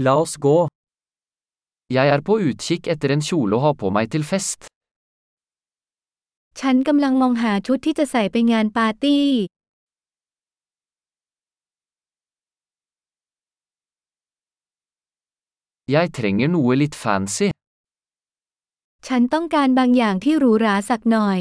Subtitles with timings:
[0.00, 0.68] La oss gå.
[1.90, 4.68] Jeg er på utkikk etter en kjole å ha på meg til fest.
[6.60, 9.26] ฉันกำลังมองหาชุดที่จะใส่ไปงานปาร์ตี้
[15.94, 17.48] Jeg trenger noe litt fancy.
[19.06, 21.40] ฉันต้องการบางอย่างที่หรูหราสักหน่อย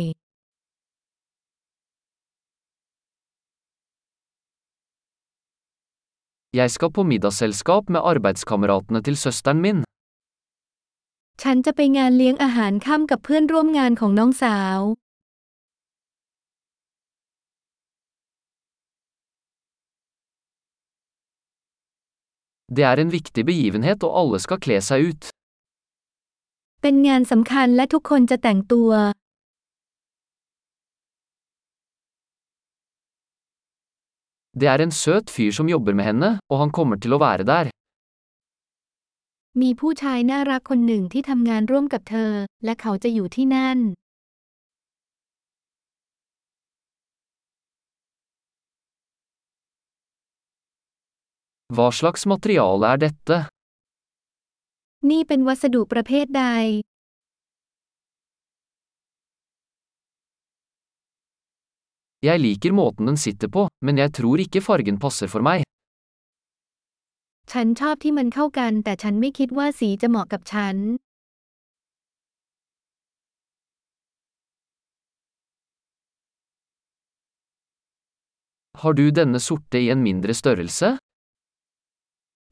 [6.58, 9.80] Jeg skal på middagsselskap med arbeidskameratene til søsteren min.
[11.42, 14.80] ฉันจะไปงานเลี้ยงอาหารค่ำกับเพื่อนร่วมงานของน้องสาว
[22.76, 25.22] Det er en viktig begivenhet og alle skal kle seg ut.
[26.82, 28.92] เป็นงานสำคัญและทุกคนจะแต่งตัว
[34.62, 37.46] Det er en søt fyr som jobber med henne, og han kommer til å være
[37.54, 37.70] der.
[39.62, 42.32] มีผู้ชายน่ารักคนหนึ่งที่ทำงานร่วมกับเธอ
[42.66, 43.80] และเขาจะอยู่ที่นั่น
[51.76, 53.38] Hva slags materiale er dette?
[55.10, 56.46] นี่เป็นวัสดุประเภทใด
[62.29, 65.63] Jeg liker måten den sitter på, men jeg tror ikke fargen passer for meg.
[67.53, 70.77] ฉันชอบที่มันเข้ากัน แต่ฉันไม่คิดว่าสีจะเหมาะกับฉัน
[78.81, 80.89] Har du denne sorte i en mindre størrelse?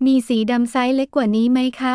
[0.07, 1.95] มีสีดำไซส์เล็กกว่านี้ไหมคะ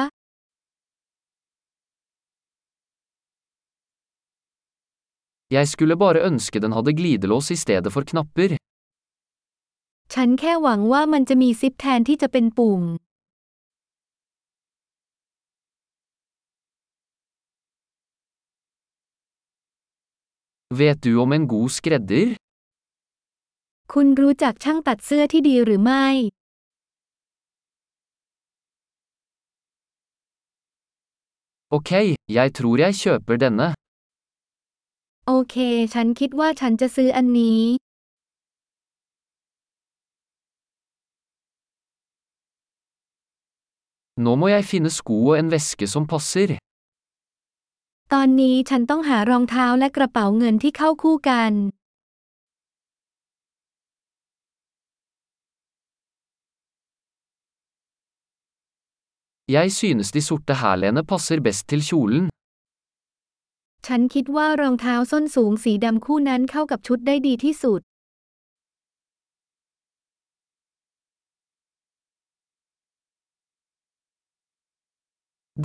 [5.50, 8.50] Jeg skulle bare ønske den hadde glidelås i stedet for knapper.
[10.14, 12.82] ฉันแค่หวังว่ามันจะมีซิปแทนที่จะเป็นปุ่ม
[20.80, 22.26] Vet du om en god skredder?
[23.92, 26.06] คุณรู้จักช่างตัดเสื้อที่ดีหรือไม่
[31.76, 31.90] Ok,
[32.38, 33.68] jeg tror jeg kjøper denne.
[35.32, 35.56] โอเค
[35.94, 37.62] ฉันคิดว่าฉันจะซื้ออันนี้
[44.24, 46.50] Nå må jeg finne sko og en veske som passer.
[48.12, 51.52] ตอนนี้ฉันต้องหารองเท้าและกระเป๋าเงินที่เข้าคู่กัน
[59.56, 62.26] Jeg synes de sorte hælene passer best til kjolen.
[63.86, 67.80] ฉันคิดว่ารองเท้าส้นสูงสีดำคู่นั้นเข้ากับชุดได้ดีที่สุด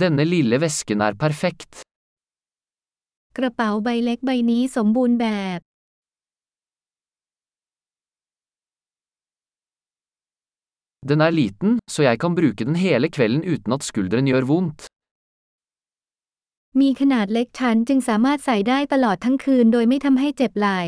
[0.00, 1.72] Denne lille vesken er perfekt.
[3.36, 5.26] กระเป๋าใบเล็กใบนี้สมบูรณ์แบ
[5.58, 5.60] บ
[11.08, 14.80] Den er liten, så jeg kan bruke den hele kvelden uten at skulderen gjør vondt.
[16.80, 20.82] มีขนาดเล็กฉันจึงสามารถใส่ได้ตลอดทั้งคืนโดยไม่ทำให้เจ็บไหล่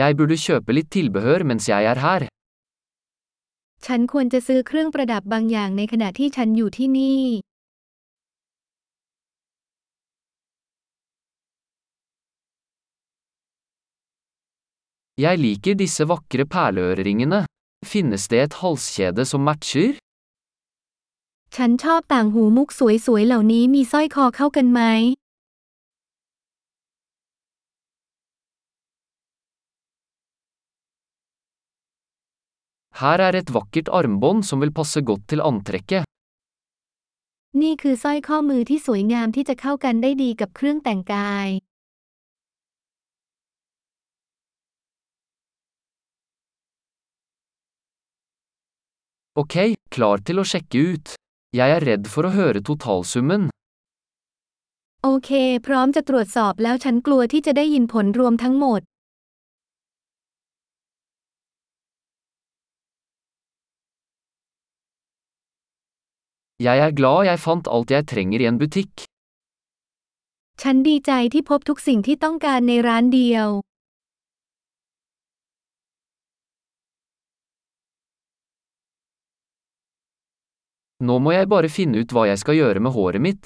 [0.00, 2.22] Jeg burde kjøpe litt tilbehør mens jeg er her.
[3.86, 7.22] ฉันควรจะซื้อเครื่องประดับบางอย่างในขณะที่ฉันอยู่ที่นี่
[15.24, 17.40] Jeg liker disse vakre perleøreringene.
[17.84, 19.88] Finnes det et halskjede som matcher?
[21.56, 22.68] ฉันชอบต่างหูมุก
[23.06, 24.80] สวยๆเหล่านี้มีสร้อยคอเข้ากันไหม
[33.00, 36.04] Her er et vakkert armbånd som vil passe godt til antrekket.
[37.62, 41.48] นี่คือสร้อยข้อมือที่สวยงามที่จะเข้ากันได้ดีกับเครื่องแต่งกาย
[49.32, 49.54] Ok,
[49.88, 51.14] klar til å sjekke ut.
[51.56, 53.48] Jeg er redd for å høre totalsummen.
[55.04, 55.30] โอเค
[55.66, 58.80] พร้อมจะตรวจสอบแล้วฉันกลัวที่จะได้ยินผลรวมทั้งหมด
[66.66, 68.94] Jeg er glad jeg fant alt jeg trenger i en butikk.
[70.62, 73.48] ฉันดีใจที่พบทุกสิ่งที่ต้องการในร้านเดียว
[81.02, 83.42] Nå må jeg bare finne ut hva jeg skal gjøre med håret mitt.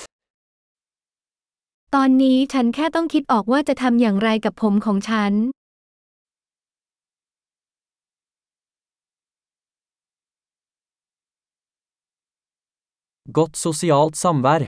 [1.94, 5.32] ตอนนี้ฉันแค่ต้องคิดออกว่าจะทำอย่างไรกับผมของฉัน
[13.36, 14.66] Godt sosialt samvær.